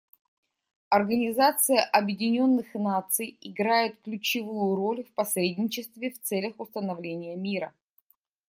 Организация 0.89 1.83
Объединенных 1.83 2.73
Наций 2.73 3.37
играет 3.39 4.01
ключевую 4.01 4.73
роль 4.75 5.03
в 5.03 5.13
посредничестве 5.13 6.09
в 6.09 6.19
целях 6.19 6.59
установления 6.59 7.35
мира. 7.35 7.71